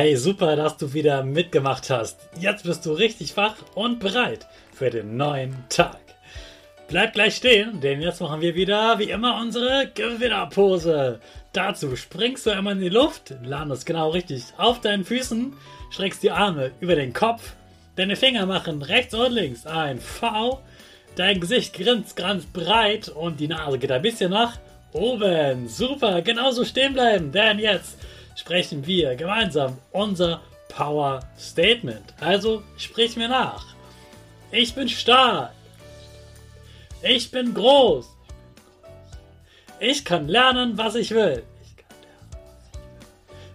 Hey, 0.00 0.16
super, 0.16 0.54
dass 0.54 0.76
du 0.76 0.94
wieder 0.94 1.24
mitgemacht 1.24 1.90
hast. 1.90 2.20
Jetzt 2.38 2.62
bist 2.62 2.86
du 2.86 2.92
richtig 2.92 3.36
wach 3.36 3.56
und 3.74 3.98
bereit 3.98 4.46
für 4.72 4.90
den 4.90 5.16
neuen 5.16 5.56
Tag. 5.70 5.98
Bleib 6.86 7.14
gleich 7.14 7.34
stehen, 7.34 7.80
denn 7.80 8.00
jetzt 8.00 8.20
machen 8.20 8.40
wir 8.40 8.54
wieder 8.54 9.00
wie 9.00 9.10
immer 9.10 9.40
unsere 9.40 9.90
Gewinnerpose. 9.92 11.18
Dazu 11.52 11.96
springst 11.96 12.46
du 12.46 12.50
einmal 12.50 12.74
in 12.74 12.80
die 12.80 12.90
Luft, 12.90 13.34
landest 13.42 13.86
genau 13.86 14.10
richtig 14.10 14.44
auf 14.56 14.80
deinen 14.80 15.04
Füßen, 15.04 15.52
streckst 15.90 16.22
die 16.22 16.30
Arme 16.30 16.70
über 16.78 16.94
den 16.94 17.12
Kopf, 17.12 17.54
deine 17.96 18.14
Finger 18.14 18.46
machen 18.46 18.82
rechts 18.82 19.14
und 19.14 19.32
links 19.32 19.66
ein 19.66 19.98
V, 19.98 20.62
dein 21.16 21.40
Gesicht 21.40 21.74
grinst 21.74 22.14
ganz 22.14 22.46
breit 22.46 23.08
und 23.08 23.40
die 23.40 23.48
Nase 23.48 23.80
geht 23.80 23.90
ein 23.90 24.02
bisschen 24.02 24.30
nach 24.30 24.58
oben. 24.92 25.66
Super, 25.66 26.22
genauso 26.22 26.64
stehen 26.64 26.92
bleiben, 26.92 27.32
denn 27.32 27.58
jetzt 27.58 27.98
sprechen 28.38 28.86
wir 28.86 29.16
gemeinsam 29.16 29.78
unser 29.90 30.40
Power 30.68 31.20
Statement. 31.36 32.14
Also 32.20 32.62
sprich 32.76 33.16
mir 33.16 33.28
nach. 33.28 33.64
Ich 34.52 34.74
bin 34.74 34.88
stark. 34.88 35.52
Ich 37.02 37.30
bin 37.30 37.52
groß. 37.52 38.06
Ich 39.80 40.04
kann 40.04 40.28
lernen, 40.28 40.78
was 40.78 40.94
ich 40.94 41.10
will. 41.10 41.42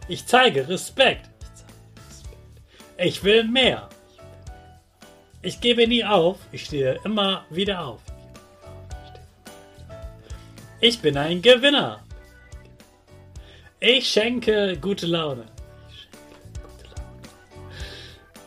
Ich 0.08 0.26
zeige 0.26 0.68
Respekt. 0.68 1.30
Ich 2.98 3.24
will 3.24 3.46
mehr. 3.46 3.90
Ich 5.42 5.60
gebe 5.62 5.88
nie 5.88 6.04
auf. 6.04 6.38
Ich 6.52 6.66
stehe 6.66 7.00
immer 7.04 7.46
wieder 7.50 7.86
auf. 7.86 8.02
Ich 10.82 11.00
bin 11.00 11.18
ein 11.18 11.42
Gewinner. 11.42 12.04
Ich 13.86 14.08
schenke 14.08 14.78
gute 14.80 15.08
Laune. 15.08 15.44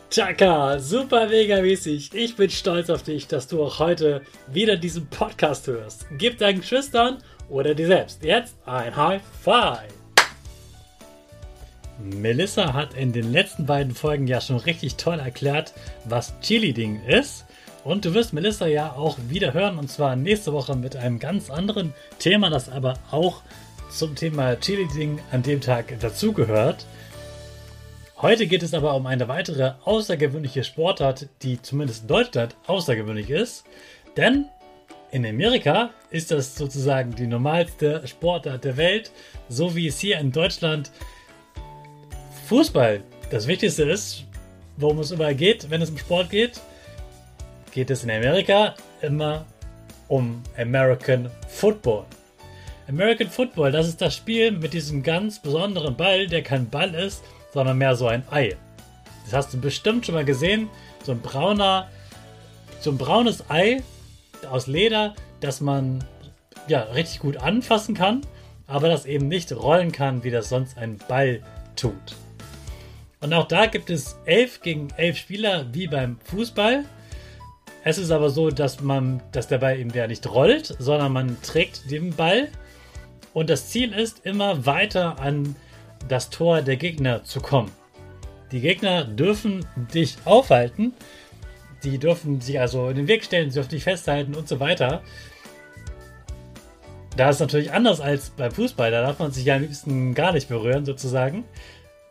Chaka, 0.09 0.79
super 0.79 1.27
mega 1.27 1.61
mäßig. 1.61 2.09
Ich 2.15 2.35
bin 2.35 2.49
stolz 2.49 2.89
auf 2.89 3.03
dich, 3.03 3.27
dass 3.27 3.45
du 3.45 3.63
auch 3.63 3.77
heute 3.77 4.23
wieder 4.51 4.77
diesen 4.77 5.05
Podcast 5.05 5.67
hörst. 5.67 6.07
Gib 6.17 6.39
deinen 6.39 6.61
Geschwistern 6.61 7.19
oder 7.49 7.75
dir 7.75 7.85
selbst 7.85 8.23
jetzt 8.23 8.55
ein 8.65 8.95
High 8.95 9.21
Five. 9.43 9.93
Melissa 11.99 12.73
hat 12.73 12.95
in 12.95 13.13
den 13.13 13.31
letzten 13.31 13.67
beiden 13.67 13.93
Folgen 13.93 14.25
ja 14.25 14.41
schon 14.41 14.57
richtig 14.57 14.95
toll 14.95 15.19
erklärt, 15.19 15.71
was 16.05 16.33
Chili-Ding 16.41 17.03
ist. 17.03 17.45
Und 17.83 18.05
du 18.05 18.15
wirst 18.15 18.33
Melissa 18.33 18.65
ja 18.65 18.93
auch 18.93 19.19
wieder 19.29 19.53
hören 19.53 19.77
und 19.77 19.91
zwar 19.91 20.15
nächste 20.15 20.51
Woche 20.51 20.75
mit 20.75 20.95
einem 20.95 21.19
ganz 21.19 21.51
anderen 21.51 21.93
Thema, 22.17 22.49
das 22.49 22.69
aber 22.69 22.95
auch 23.11 23.43
zum 23.89 24.15
Thema 24.15 24.55
Cheerleading 24.59 25.19
an 25.31 25.43
dem 25.43 25.61
Tag 25.61 25.99
dazugehört. 25.99 26.85
Heute 28.17 28.47
geht 28.47 28.63
es 28.63 28.73
aber 28.73 28.95
um 28.95 29.05
eine 29.05 29.27
weitere 29.27 29.73
außergewöhnliche 29.85 30.63
Sportart, 30.63 31.27
die 31.43 31.61
zumindest 31.61 32.03
in 32.03 32.07
Deutschland 32.07 32.55
außergewöhnlich 32.65 33.29
ist. 33.29 33.65
Denn 34.15 34.45
in 35.11 35.25
Amerika 35.25 35.91
ist 36.09 36.31
das 36.31 36.55
sozusagen 36.55 37.15
die 37.15 37.27
normalste 37.27 38.05
Sportart 38.07 38.63
der 38.63 38.77
Welt, 38.77 39.11
so 39.49 39.75
wie 39.75 39.87
es 39.87 39.99
hier 39.99 40.19
in 40.19 40.31
Deutschland 40.31 40.91
Fußball 42.47 43.01
das 43.29 43.47
Wichtigste 43.47 43.83
ist, 43.83 44.23
worum 44.77 44.99
es 44.99 45.11
überall 45.11 45.35
geht, 45.35 45.69
wenn 45.69 45.81
es 45.81 45.89
um 45.89 45.97
Sport 45.97 46.29
geht, 46.29 46.59
geht 47.71 47.89
es 47.89 48.03
in 48.03 48.11
Amerika 48.11 48.75
immer 49.01 49.45
um 50.07 50.41
American 50.57 51.29
Football. 51.47 52.05
American 52.87 53.27
Football, 53.27 53.73
das 53.73 53.87
ist 53.87 54.01
das 54.01 54.15
Spiel 54.15 54.51
mit 54.51 54.73
diesem 54.73 55.03
ganz 55.03 55.41
besonderen 55.41 55.97
Ball, 55.97 56.27
der 56.27 56.41
kein 56.41 56.69
Ball 56.69 56.93
ist, 56.95 57.21
sondern 57.53 57.77
mehr 57.77 57.97
so 57.97 58.07
ein 58.07 58.23
Ei. 58.31 58.55
Das 59.25 59.33
hast 59.33 59.53
du 59.53 59.59
bestimmt 59.59 60.05
schon 60.05 60.15
mal 60.15 60.23
gesehen. 60.23 60.69
So 61.03 61.11
ein 61.11 61.19
brauner, 61.19 61.89
so 62.79 62.91
ein 62.91 62.97
braunes 62.97 63.49
Ei 63.49 63.83
aus 64.49 64.67
Leder, 64.67 65.15
das 65.41 65.59
man 65.59 66.01
ja 66.69 66.83
richtig 66.83 67.19
gut 67.19 67.35
anfassen 67.35 67.93
kann, 67.93 68.21
aber 68.67 68.87
das 68.87 69.05
eben 69.05 69.27
nicht 69.27 69.51
rollen 69.51 69.91
kann, 69.91 70.23
wie 70.23 70.31
das 70.31 70.47
sonst 70.47 70.77
ein 70.77 70.97
Ball 71.09 71.41
tut. 71.75 72.15
Und 73.19 73.33
auch 73.33 73.49
da 73.49 73.65
gibt 73.65 73.89
es 73.89 74.17
elf 74.25 74.61
gegen 74.61 74.89
elf 74.95 75.17
Spieler 75.17 75.65
wie 75.73 75.87
beim 75.87 76.19
Fußball. 76.23 76.85
Es 77.83 77.97
ist 77.97 78.11
aber 78.11 78.29
so, 78.29 78.49
dass 78.49 78.79
man, 78.79 79.21
dass 79.33 79.47
der 79.49 79.57
Ball 79.57 79.77
eben 79.77 79.91
der 79.91 80.07
nicht 80.07 80.25
rollt, 80.29 80.75
sondern 80.79 81.11
man 81.11 81.41
trägt 81.41 81.91
den 81.91 82.15
Ball 82.15 82.47
und 83.37 83.51
das 83.51 83.69
Ziel 83.69 83.93
ist, 83.93 84.25
immer 84.25 84.65
weiter 84.65 85.19
an 85.19 85.55
das 86.07 86.31
Tor 86.31 86.63
der 86.63 86.75
Gegner 86.75 87.23
zu 87.23 87.39
kommen. 87.39 87.71
Die 88.51 88.61
Gegner 88.61 89.03
dürfen 89.03 89.63
dich 89.93 90.15
aufhalten. 90.25 90.91
Die 91.83 91.99
dürfen 91.99 92.41
sich 92.41 92.59
also 92.59 92.89
in 92.89 92.95
den 92.95 93.07
Weg 93.07 93.23
stellen, 93.23 93.51
sie 93.51 93.59
dürfen 93.59 93.69
dich 93.69 93.83
festhalten 93.83 94.33
und 94.33 94.47
so 94.47 94.59
weiter. 94.59 95.03
Da 97.15 97.29
ist 97.29 97.39
natürlich 97.39 97.71
anders 97.71 98.01
als 98.01 98.31
beim 98.31 98.51
Fußball. 98.51 98.89
Da 98.89 99.03
darf 99.03 99.19
man 99.19 99.31
sich 99.31 99.45
ja 99.45 99.57
am 99.57 99.61
liebsten 99.61 100.15
gar 100.15 100.33
nicht 100.33 100.49
berühren, 100.49 100.83
sozusagen. 100.83 101.43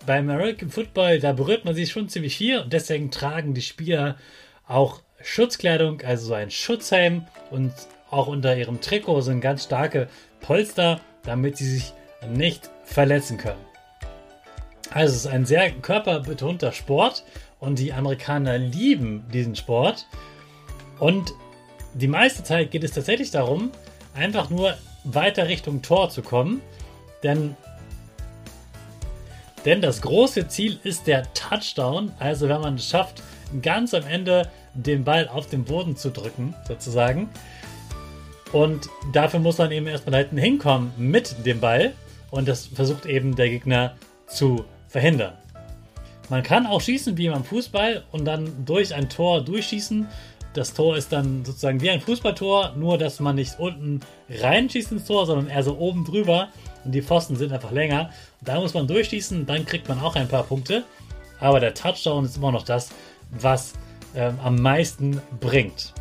Beim 0.07 0.31
American 0.31 0.71
Football, 0.71 1.19
da 1.19 1.33
berührt 1.33 1.65
man 1.65 1.75
sich 1.75 1.91
schon 1.91 2.09
ziemlich 2.09 2.37
viel 2.37 2.61
und 2.61 2.73
deswegen 2.73 3.11
tragen 3.11 3.53
die 3.53 3.63
Spieler 3.63 4.15
auch 4.69 5.01
Schutzkleidung, 5.21 6.03
also 6.03 6.27
so 6.29 6.35
ein 6.35 6.53
Schutzhelm 6.53 7.27
und 7.51 7.73
auch 8.13 8.29
unter 8.29 8.57
ihrem 8.57 8.81
Trikot 8.81 9.23
sind 9.23 9.41
ganz 9.41 9.65
starke 9.65 10.09
Polster, 10.41 11.01
damit 11.27 11.57
sie 11.57 11.71
sich 11.71 11.93
nicht 12.29 12.71
verletzen 12.85 13.37
können. 13.37 13.61
Also 14.91 15.15
es 15.15 15.25
ist 15.25 15.27
ein 15.27 15.45
sehr 15.45 15.71
körperbetonter 15.71 16.73
Sport 16.73 17.25
und 17.61 17.79
die 17.79 17.93
Amerikaner 17.93 18.57
lieben 18.57 19.25
diesen 19.33 19.57
Sport. 19.57 20.07
Und 20.99 21.35
die 21.95 22.09
meiste 22.09 22.43
Zeit 22.43 22.71
geht 22.71 22.85
es 22.85 22.93
tatsächlich 22.93 23.31
darum, 23.31 23.73
einfach 24.15 24.49
nur 24.51 24.75
weiter 25.05 25.49
Richtung 25.49 25.83
Tor 25.83 26.11
zu 26.11 26.23
kommen. 26.23 26.63
Denn, 27.23 27.57
denn 29.65 29.83
das 29.83 30.01
große 30.01 30.49
Ziel 30.49 30.79
ist 30.83 31.07
der 31.07 31.33
Touchdown. 31.35 32.13
Also 32.19 32.49
wenn 32.49 32.61
man 32.61 32.77
es 32.77 32.89
schafft, 32.89 33.23
ganz 33.63 33.95
am 33.95 34.07
Ende 34.07 34.51
den 34.75 35.05
Ball 35.05 35.29
auf 35.29 35.47
den 35.47 35.65
Boden 35.65 35.97
zu 35.97 36.11
drücken, 36.11 36.55
sozusagen. 36.67 37.29
Und 38.53 38.89
dafür 39.13 39.41
muss 39.41 39.59
man 39.59 39.71
eben 39.73 39.87
erstmal 39.87 40.21
hinten 40.21 40.39
hinkommen 40.39 40.93
mit 40.97 41.35
dem 41.45 41.61
Ball. 41.61 41.93
Und 42.31 42.49
das 42.49 42.67
versucht 42.67 43.07
eben 43.07 43.37
der 43.37 43.49
Gegner 43.49 43.95
zu 44.27 44.65
verhindern. 44.89 45.35
Man 46.29 46.43
kann 46.43 46.67
auch 46.67 46.81
schießen 46.81 47.17
wie 47.17 47.29
beim 47.29 47.45
Fußball 47.45 48.05
und 48.11 48.25
dann 48.25 48.65
durch 48.65 48.95
ein 48.95 49.09
Tor 49.09 49.43
durchschießen. 49.45 50.09
Das 50.55 50.75
Tor 50.75 50.97
ist 50.97 51.13
dann 51.13 51.45
sozusagen 51.45 51.81
wie 51.81 51.91
ein 51.91 52.01
Fußballtor, 52.01 52.75
nur 52.77 52.99
dass 52.99 53.21
man 53.21 53.37
nicht 53.37 53.61
unten 53.61 54.01
reinschießt 54.31 54.91
ins 54.91 55.05
Tor, 55.05 55.27
sondern 55.27 55.49
eher 55.49 55.63
so 55.63 55.77
oben 55.77 56.05
drüber, 56.05 56.49
und 56.87 56.93
die 56.93 57.03
Pfosten 57.03 57.37
sind 57.37 57.53
einfach 57.53 57.73
länger. 57.73 58.11
Da 58.41 58.61
muss 58.61 58.73
man 58.73 58.87
durchschießen, 58.87 59.45
dann 59.45 59.67
kriegt 59.67 59.89
man 59.89 60.01
auch 60.01 60.15
ein 60.15 60.29
paar 60.29 60.45
Punkte. 60.45 60.85
Aber 61.41 61.61
der 61.61 61.75
Touchdown 61.75 62.25
ist 62.25 62.37
immer 62.37 62.53
noch 62.53 62.63
das, 62.63 62.91
was 63.31 63.75
ähm, 64.15 64.39
am 64.43 64.57
meisten 64.57 65.21
bringt. 65.41 65.93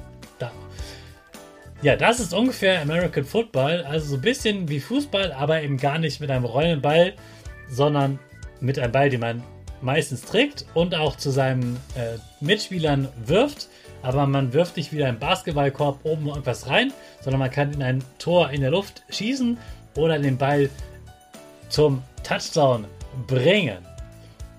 Ja, 1.85 1.95
das 1.95 2.19
ist 2.19 2.33
ungefähr 2.33 2.81
American 2.81 3.23
Football. 3.25 3.83
Also 3.87 4.07
so 4.07 4.15
ein 4.15 4.21
bisschen 4.21 4.67
wie 4.69 4.79
Fußball, 4.79 5.31
aber 5.31 5.61
eben 5.61 5.77
gar 5.77 5.99
nicht 5.99 6.19
mit 6.19 6.31
einem 6.31 6.43
Rollenden 6.43 7.13
sondern 7.69 8.17
mit 8.59 8.79
einem 8.79 8.91
Ball, 8.91 9.11
den 9.11 9.19
man 9.19 9.43
meistens 9.81 10.23
trägt 10.23 10.65
und 10.73 10.95
auch 10.95 11.15
zu 11.15 11.29
seinen 11.29 11.79
äh, 11.93 12.17
Mitspielern 12.43 13.07
wirft. 13.27 13.67
Aber 14.01 14.25
man 14.25 14.51
wirft 14.51 14.77
nicht 14.77 14.93
wieder 14.93 15.05
einen 15.05 15.19
Basketballkorb 15.19 15.99
oben 16.05 16.25
irgendwas 16.25 16.67
rein, 16.67 16.91
sondern 17.21 17.37
man 17.37 17.51
kann 17.51 17.71
in 17.71 17.83
ein 17.83 18.03
Tor 18.17 18.49
in 18.49 18.61
der 18.61 18.71
Luft 18.71 19.03
schießen 19.11 19.55
oder 19.95 20.17
den 20.17 20.39
Ball 20.39 20.71
zum 21.69 22.01
Touchdown 22.23 22.85
bringen. 23.27 23.77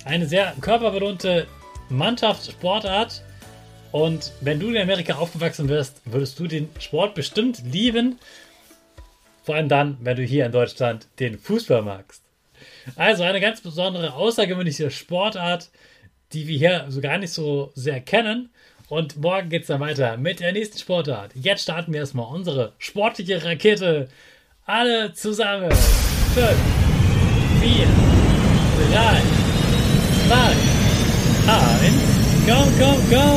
Eine 0.05 0.27
sehr 0.27 0.55
körperbetonte 0.61 1.49
Mannschaftssportart. 1.89 3.25
Und 3.97 4.33
wenn 4.43 4.61
du 4.61 4.69
in 4.69 4.77
Amerika 4.77 5.15
aufgewachsen 5.15 5.71
wirst, 5.71 6.03
würdest 6.05 6.39
du 6.39 6.47
den 6.47 6.69
Sport 6.79 7.15
bestimmt 7.15 7.63
lieben. 7.65 8.19
Vor 9.43 9.55
allem 9.55 9.71
dann, 9.71 9.97
wenn 10.03 10.19
du 10.19 10.23
hier 10.23 10.45
in 10.45 10.53
Deutschland 10.53 11.07
den 11.19 11.39
Fußball 11.39 11.81
magst. 11.81 12.23
Also 12.97 13.23
eine 13.23 13.41
ganz 13.41 13.63
besondere, 13.63 14.13
außergewöhnliche 14.13 14.91
Sportart, 14.91 15.71
die 16.35 16.47
wir 16.47 16.59
hier 16.59 16.85
so 16.91 17.01
gar 17.01 17.17
nicht 17.17 17.33
so 17.33 17.73
sehr 17.75 18.03
kennen. 18.03 18.51
Und 18.91 19.17
morgen 19.17 19.49
geht 19.49 19.63
es 19.63 19.69
dann 19.69 19.81
weiter 19.81 20.19
mit 20.19 20.41
der 20.41 20.53
nächsten 20.53 20.77
Sportart. 20.77 21.31
Jetzt 21.35 21.63
starten 21.63 21.95
wir 21.95 22.01
erstmal 22.01 22.27
unsere 22.27 22.75
sportliche 22.77 23.43
Rakete. 23.43 24.11
Alle 24.67 25.15
zusammen. 25.15 25.71
5, 25.71 26.51
4, 27.63 27.87
3, 28.93 29.23
2, 30.29 30.37
1. 31.87 32.17
Go, 32.47 32.55
go, 32.79 32.95
go! 33.11 33.36